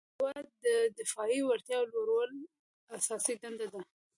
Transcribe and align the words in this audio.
د 0.03 0.03
هیواد 0.23 0.45
دفاعي 0.99 1.39
وړتیا 1.43 1.79
لوړول 1.93 2.31
اساسي 2.97 3.33
دنده 3.41 3.65
ده. 3.73 3.79